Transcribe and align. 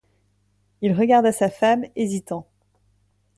Il 0.81 0.93
regarda 0.93 1.31
sa 1.31 1.47
femme, 1.47 1.85
hésitant. 1.95 2.47